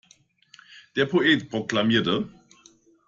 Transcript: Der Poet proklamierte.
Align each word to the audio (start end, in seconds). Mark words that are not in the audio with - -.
Der 0.95 1.05
Poet 1.05 1.51
proklamierte. 1.51 2.27